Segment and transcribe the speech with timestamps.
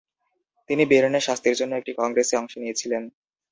[0.69, 3.03] তিনি বের্নে শান্তির জন্য একটি কংগ্রেসে অংশ নিয়েছিলেন।